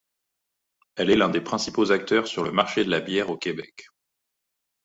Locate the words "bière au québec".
3.01-3.85